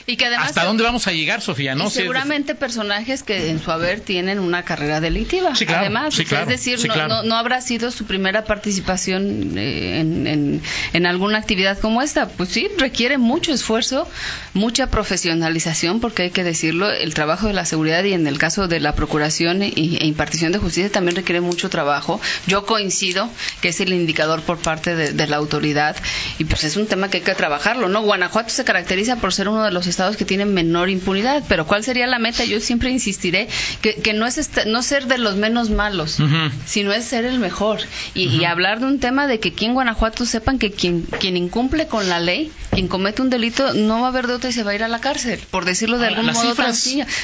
[0.08, 1.76] Y que además ¿hasta dónde vamos a llegar, Sofía?
[1.76, 1.90] ¿No?
[1.90, 5.56] Seguramente personajes que en su haber tienen una carrera delictiva.
[5.56, 7.10] Sí, claro, Además, sí, claro, es decir, sí, no, claro.
[7.10, 10.62] no, no habrá sido su primera participación eh, en, en-
[10.94, 12.28] en alguna actividad como esta.
[12.28, 14.08] Pues sí, requiere mucho esfuerzo,
[14.54, 18.68] mucha profesionalización, porque hay que decirlo, el trabajo de la seguridad y en el caso
[18.68, 22.20] de la procuración y- e impartición de justicia también requiere mucho trabajo.
[22.48, 23.30] Yo coincido
[23.62, 25.96] que es el indicador por parte de, de la autoridad
[26.38, 28.02] y pues es un tema que hay que trabajarlo, ¿no?
[28.02, 31.84] Guanajuato se caracteriza por ser uno de los estados que tienen menor impunidad, pero ¿cuál
[31.84, 32.44] sería la meta?
[32.46, 33.48] Yo siempre insistiré
[33.82, 36.18] que, que no es esta- no ser de los menos malos,
[36.66, 37.80] sino es ser el mejor
[38.16, 41.38] y, y hablar de un tema de que aquí en Guanajuato sepan que quien, quien
[41.38, 44.54] incumple con la ley, quien comete un delito, no va a haber de otra y
[44.54, 46.84] se va a ir a la cárcel, por decirlo de Ahora, algún las modo cifras-.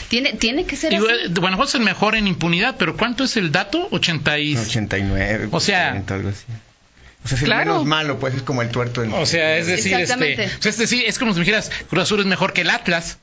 [0.09, 1.05] Tiene, tiene que ser así.
[1.39, 3.87] Guanajuato es el mejor en impunidad, pero ¿cuánto es el dato?
[3.91, 4.57] 80 y...
[4.57, 5.47] 89.
[5.51, 6.43] O sea- 40, algo así.
[7.23, 7.71] O sea, es el Claro.
[7.73, 9.13] menos malo, pues es como el tuerto del.
[9.13, 12.03] O sea, es decir, este, o sea, es decir, es como si me dijeras, Cruz
[12.03, 13.19] Azul es mejor que el Atlas,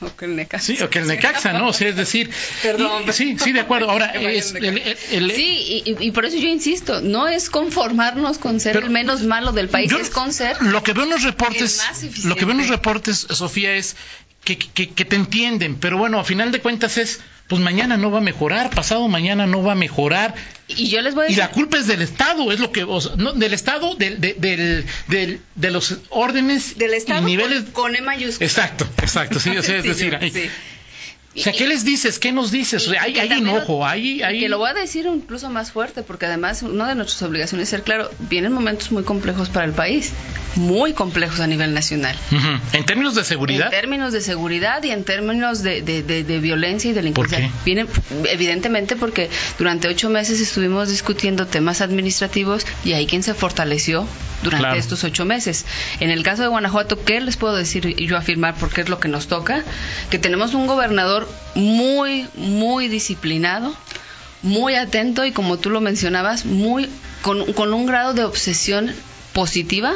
[0.00, 0.66] O que el Necaxa.
[0.66, 1.68] sí, o que el Necaxa, ¿no?
[1.68, 2.28] O sea, es decir,
[2.62, 3.04] Perdón.
[3.08, 3.88] y- sí, sí, de acuerdo.
[3.90, 8.38] Ahora, es el el, el- el- Sí, y, por eso yo insisto, no es conformarnos
[8.38, 11.10] con ser el menos malo del país, Yo- es con ser Lo que veo en
[11.10, 13.94] los reportes, el lo que veo en los reportes, Sofía, es
[14.42, 18.10] que, que- que te entienden, pero bueno, a final de cuentas es, pues mañana no
[18.10, 20.34] va a mejorar, pasado mañana no va a mejorar,
[20.66, 22.84] Y yo les voy a y decir, la culpa es del Estado, es lo que,
[22.84, 27.32] o sea, no, del Estado, del, de, del, del- de los órdenes del Estado y
[27.32, 27.64] niveles.
[27.64, 28.46] con, con E mayúscula.
[28.46, 30.50] Exacto, exacto, sí, o sea, es Sí, decir, yo- sí.
[31.36, 32.18] O sea, ¿qué les dices?
[32.18, 32.86] ¿Qué nos dices?
[32.88, 34.40] Y- hay, hay enojo, hay, hay...
[34.40, 37.70] Que lo voy a decir incluso más fuerte, porque además una de nuestras obligaciones es
[37.70, 40.12] ser claro, vienen momentos muy complejos para el país,
[40.56, 42.16] muy complejos a nivel nacional.
[42.72, 46.38] En términos de seguridad, En términos de seguridad y en términos de, de- de- de
[46.38, 47.38] violencia y delincuencia.
[47.38, 47.54] ¿Por qué?
[47.64, 47.88] Vienen,
[48.30, 54.06] evidentemente, porque durante ocho meses estuvimos discutiendo temas administrativos y hay quien se fortaleció
[54.44, 54.78] durante Claro.
[54.78, 55.64] estos ocho meses.
[55.98, 58.54] En el caso de Guanajuato, ¿qué les puedo decir y yo afirmar?
[58.54, 59.64] Porque es lo que nos toca,
[60.10, 63.74] que tenemos un gobernador muy, muy disciplinado,
[64.42, 66.88] muy atento y como tú lo mencionabas, muy
[67.22, 68.92] con, con un grado de obsesión
[69.32, 69.94] positiva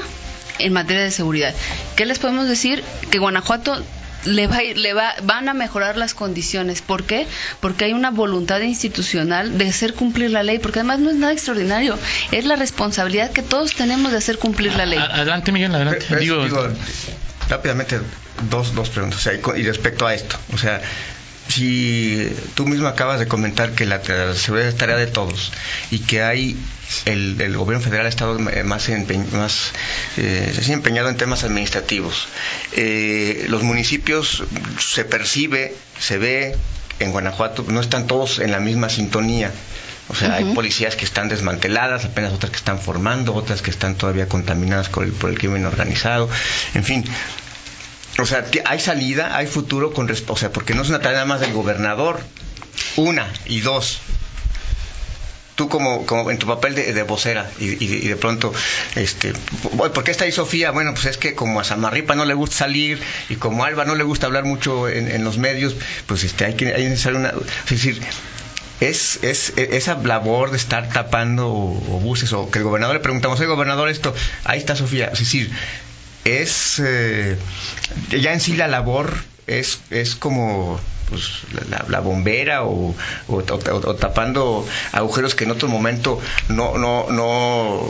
[0.58, 1.54] en materia de seguridad.
[1.94, 2.82] ¿Qué les podemos decir?
[3.10, 3.80] Que Guanajuato
[4.24, 6.82] le va, le va, van a mejorar las condiciones.
[6.82, 7.26] ¿Por qué?
[7.60, 11.32] Porque hay una voluntad institucional de hacer cumplir la ley, porque además no es nada
[11.32, 11.98] extraordinario,
[12.32, 14.98] es la responsabilidad que todos tenemos de hacer cumplir la ley.
[14.98, 16.04] Adelante Miguel, adelante.
[16.08, 16.68] Pero- pero Digo, digo,
[17.48, 18.00] rápidamente,
[18.50, 19.20] dos, dos preguntas.
[19.20, 20.80] O sea, y respecto a esto, o sea,
[21.48, 25.52] si tú mismo acabas de comentar que la, la seguridad es tarea de todos
[25.90, 26.56] y que hay
[27.04, 29.72] el, el gobierno federal ha estado más, más
[30.16, 32.28] eh, empeñado en temas administrativos.
[32.72, 34.44] Eh, los municipios
[34.78, 36.56] se percibe, se ve
[37.00, 39.52] en Guanajuato, no están todos en la misma sintonía.
[40.10, 43.94] O sea, hay policías que están desmanteladas, apenas otras que están formando, otras que están
[43.94, 46.30] todavía contaminadas por el, por el crimen organizado.
[46.72, 47.04] En fin,
[48.18, 51.26] o sea, hay salida, hay futuro con o sea, porque no es una tarea nada
[51.26, 52.20] más del gobernador.
[52.96, 53.98] Una y dos.
[55.56, 58.52] Tú como, como en tu papel de, de vocera y, y- de pronto,
[58.94, 59.32] este,
[59.76, 60.70] "Oye, ¿por qué está ahí Sofía?
[60.70, 63.84] Bueno, pues es que como a Samarripa no le gusta salir y como a Alba
[63.84, 65.74] no le gusta hablar mucho en, en los medios,
[66.06, 67.30] pues este, hay que hay necesario una,
[67.64, 68.00] es decir,
[68.80, 73.00] es, es esa labor de estar tapando o, o buses o que el gobernador le
[73.02, 75.50] preguntamos, oye gobernador esto, ahí está Sofía, es decir,
[76.24, 77.36] es eh,
[78.10, 79.14] ya en sí la labor
[79.46, 80.78] es, es como
[81.08, 81.22] pues,
[81.70, 82.94] la, la- bombera o,
[83.28, 83.42] o-
[83.94, 87.80] tapando agujeros que en otro momento no, no, no,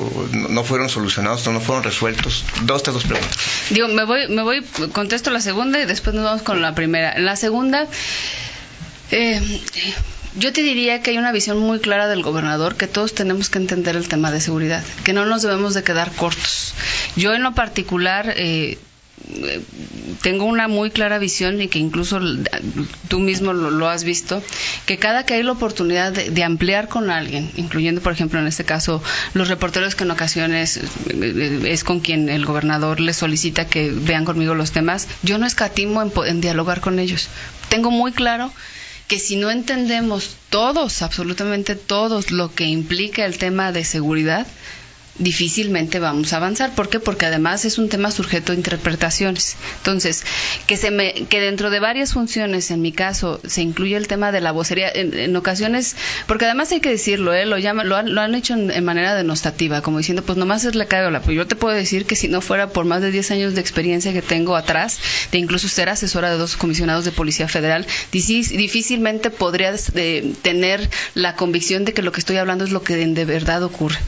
[0.49, 2.45] no fueron solucionados, no fueron resueltos.
[2.63, 3.37] Dos, estas dos preguntas.
[3.71, 4.63] Digo, me voy, me voy,
[4.93, 7.19] contesto la segunda y después nos vamos con la primera.
[7.19, 7.89] La segunda,
[9.11, 9.41] Eh,
[10.37, 13.59] yo te diría que hay una visión muy clara del gobernador que todos tenemos que
[13.59, 16.75] entender el tema de seguridad, que no nos debemos de quedar cortos.
[17.17, 18.79] Yo en lo particular eh,
[20.23, 22.21] tengo una muy clara visión y que incluso
[23.09, 24.43] tú mismo lo, has visto,
[24.87, 28.65] que cada que hay la oportunidad de, ampliar con alguien, incluyendo por ejemplo en este
[28.65, 29.03] caso
[29.35, 34.25] los reporteros que en ocasiones eh, es con quien el gobernador les solicita que vean
[34.25, 37.29] conmigo los temas, yo no escatimo en dialogar con ellos.
[37.69, 38.53] Tengo muy claro
[39.09, 44.47] que si no entendemos todos, absolutamente todos, lo que implica el tema de seguridad,
[45.19, 46.75] difícilmente vamos a avanzar.
[46.75, 47.01] ¿Por qué?
[47.01, 49.57] Porque además es un tema sujeto a interpretaciones.
[49.79, 50.25] Entonces,
[50.67, 54.33] que se me, que dentro de varias funciones, en mi caso, se incluye el tema
[54.33, 57.47] de la vocería, en, ocasiones, porque además hay que decirlo, ¿eh?
[57.47, 60.75] lo, llama, lo, han, lo han hecho en, manera denostativa, como diciendo, pues nomás es
[60.75, 63.31] la la Pues yo te puedo decir que si no fuera por más de 10
[63.31, 64.99] años de experiencia que tengo atrás,
[65.31, 71.35] de incluso ser asesora de dos comisionados de Policía Federal, difícilmente podría eh, tener la
[71.37, 73.99] convicción de que lo que estoy hablando es lo que de verdad ocurre.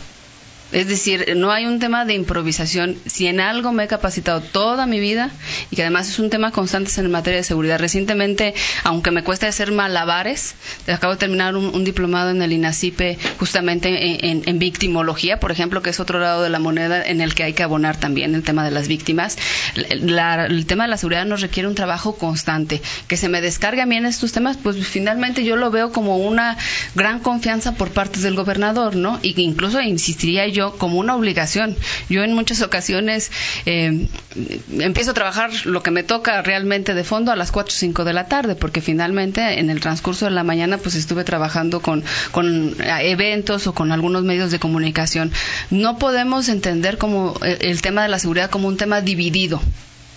[0.72, 2.96] Es decir, no hay un tema de improvisación.
[3.06, 5.30] Si en algo me he capacitado toda mi vida
[5.70, 7.78] y que además es un tema constante en materia de seguridad.
[7.78, 8.54] Recientemente,
[8.84, 10.54] aunque me cuesta hacer malabares,
[10.86, 16.00] acabo de terminar un, diplomado en el INACIPE justamente en, victimología, por ejemplo, que es
[16.00, 18.70] otro lado de la moneda en el que hay que abonar también el tema de
[18.70, 19.38] las víctimas.
[19.74, 22.80] el tema de la seguridad nos requiere un trabajo constante.
[23.08, 26.18] Que se me descargue a mí en estos temas, pues finalmente yo lo veo como
[26.18, 26.56] una
[26.94, 29.18] gran confianza por parte del gobernador, ¿no?
[29.22, 31.76] Y que incluso insistiría yo como una obligación.
[32.08, 33.30] Yo en muchas ocasiones
[33.66, 34.08] eh,
[34.78, 38.04] empiezo a trabajar lo que me toca realmente de fondo a las 4 o 5
[38.04, 42.04] de la tarde, porque finalmente en el transcurso de la mañana pues estuve trabajando con,
[42.30, 45.32] con eventos o con algunos medios de comunicación.
[45.70, 49.60] No podemos entender como el tema de la seguridad como un tema dividido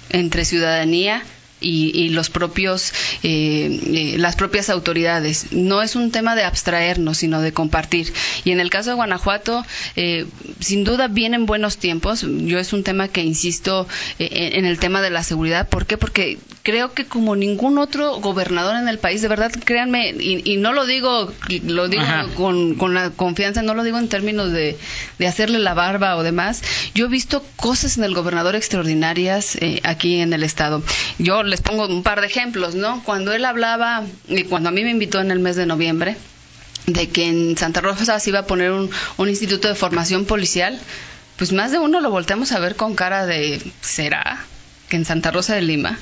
[0.10, 1.24] entre ciudadanía
[1.60, 5.52] y, los propios, eh, eh, las propias autoridades.
[5.52, 8.14] No es un tema de abstraernos, sino de compartir.
[8.44, 10.26] Y en el caso de Guanajuato, eh,
[10.60, 12.26] sin duda vienen buenos tiempos.
[12.28, 13.88] Yo es un tema que insisto
[14.20, 15.70] en el tema de la seguridad.
[15.70, 15.98] ¿Por qué?
[15.98, 20.72] Porque creo que como ningún otro gobernador en el país, de verdad, créanme, y, no
[20.72, 21.32] lo digo,
[21.66, 22.04] lo digo
[22.36, 24.78] con, con, la confianza, no lo digo en términos de,
[25.20, 26.64] de, hacerle la barba o demás.
[26.96, 30.82] Yo he visto cosas en el gobernador extraordinarias aquí en el estado.
[31.20, 33.04] Yo les pongo un par de ejemplos, ¿no?
[33.04, 36.16] Cuando él hablaba, y cuando a mí me invitó en el mes de noviembre,
[36.88, 40.80] de que en Santa Rosa se iba a poner un, un instituto de formación policial,
[41.38, 44.46] pues más de uno lo volteamos a ver con cara de, ¿será
[44.88, 45.98] que en Santa Rosa de Lima?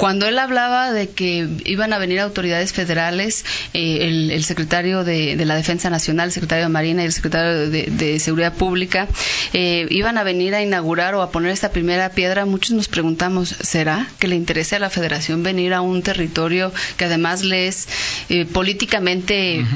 [0.00, 5.54] Cuando él hablaba de que iban a venir autoridades federales, eh, el, secretario de, la
[5.54, 9.08] Defensa Nacional, el secretario de Marina y el secretario de, Seguridad Pública,
[9.52, 13.50] eh, iban a venir a inaugurar o a poner esta primera piedra, muchos nos preguntamos,
[13.50, 17.86] ¿será que le interesa a la Federación venir a un territorio que además le es
[18.30, 19.66] eh, políticamente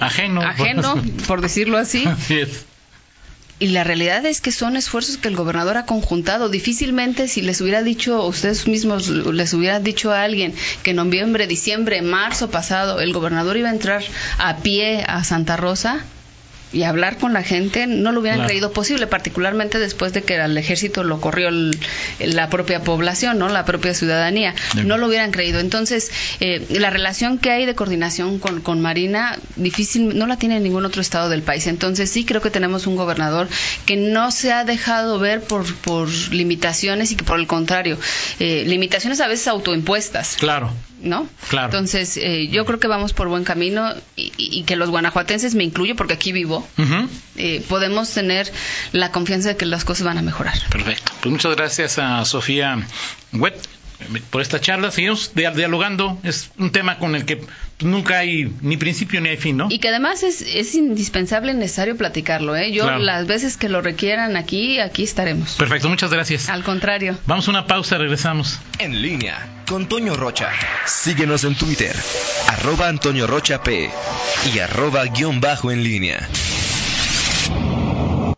[0.00, 2.04] ajeno, ajeno por decirlo así?
[2.08, 2.71] Así es
[3.62, 6.48] y la realidad es que son esfuerzos que el gobernador ha conjuntado.
[6.48, 11.46] Difícilmente si les hubiera dicho, ustedes mismos les hubieran dicho a alguien que en noviembre,
[11.46, 14.02] diciembre, marzo pasado el gobernador iba a entrar
[14.38, 16.04] a pie a Santa Rosa,
[16.72, 20.56] y hablar con la gente no lo hubieran creído posible, particularmente después de que al
[20.56, 21.50] ejército lo corrió
[22.20, 24.54] la propia población, no, la propia ciudadanía,
[24.84, 25.60] no lo hubieran creído.
[25.60, 30.60] Entonces, eh, la relación que hay de coordinación con, con Marina difícil, no la tiene
[30.60, 31.66] ningún otro estado del país.
[31.66, 33.48] Entonces, sí creo que tenemos un gobernador
[33.86, 37.98] que no se ha dejado ver por, por limitaciones y que por el contrario,
[38.38, 40.36] eh, limitaciones a veces autoimpuestas.
[40.38, 40.72] Claro.
[41.02, 41.28] ¿no?
[41.48, 41.66] Claro.
[41.66, 45.96] Entonces, eh, yo creo que vamos por buen camino y, que los guanajuatenses, me incluyo
[45.96, 46.61] porque aquí vivo,
[47.36, 48.52] eh, podemos tener
[48.92, 50.54] la confianza de que las cosas van a mejorar.
[50.70, 51.12] Perfecto.
[51.20, 52.86] Pues muchas gracias a Sofía
[53.32, 53.54] Wet
[54.30, 54.90] por esta charla.
[54.90, 56.18] Seguimos dialogando.
[56.22, 57.42] Es un tema con el que
[57.80, 59.68] nunca hay ni principio ni hay fin, ¿no?
[59.70, 62.72] Y que además es, es indispensable, necesario platicarlo, ¿eh?
[62.72, 65.54] Yo las veces que lo requieran aquí, aquí estaremos.
[65.54, 66.48] Perfecto, muchas gracias.
[66.48, 67.18] Al contrario.
[67.26, 68.58] Vamos a una pausa, regresamos.
[68.78, 70.50] En línea con Toño Rocha.
[70.86, 71.94] Síguenos en Twitter,
[72.48, 73.90] arroba Antonio Rocha P
[74.54, 76.28] y arroba guion bajo en línea.